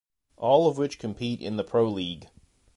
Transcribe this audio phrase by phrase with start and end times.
[0.37, 2.27] All of which compete in the Pro League.